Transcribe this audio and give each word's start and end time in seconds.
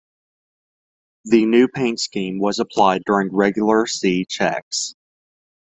The 1.25 1.45
new 1.45 1.67
paint 1.67 1.99
scheme 1.99 2.39
was 2.39 2.57
applied 2.57 3.03
during 3.05 3.29
regular 3.31 3.85
C 3.85 4.25
checks. 4.25 4.95